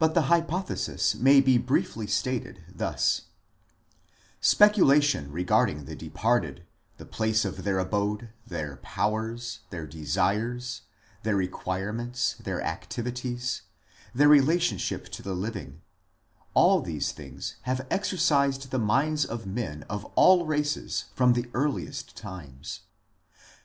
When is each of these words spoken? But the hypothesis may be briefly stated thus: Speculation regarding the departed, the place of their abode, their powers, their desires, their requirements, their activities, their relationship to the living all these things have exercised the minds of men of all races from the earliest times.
But 0.00 0.14
the 0.14 0.22
hypothesis 0.22 1.14
may 1.14 1.40
be 1.40 1.56
briefly 1.56 2.08
stated 2.08 2.64
thus: 2.68 3.26
Speculation 4.40 5.30
regarding 5.30 5.84
the 5.84 5.94
departed, 5.94 6.64
the 6.96 7.06
place 7.06 7.44
of 7.44 7.62
their 7.62 7.78
abode, 7.78 8.30
their 8.44 8.78
powers, 8.78 9.60
their 9.70 9.86
desires, 9.86 10.80
their 11.22 11.36
requirements, 11.36 12.34
their 12.42 12.60
activities, 12.60 13.62
their 14.12 14.26
relationship 14.26 15.08
to 15.10 15.22
the 15.22 15.32
living 15.36 15.80
all 16.54 16.80
these 16.80 17.12
things 17.12 17.54
have 17.62 17.86
exercised 17.88 18.72
the 18.72 18.80
minds 18.80 19.24
of 19.24 19.46
men 19.46 19.84
of 19.84 20.04
all 20.16 20.44
races 20.44 21.04
from 21.14 21.34
the 21.34 21.48
earliest 21.54 22.16
times. 22.16 22.80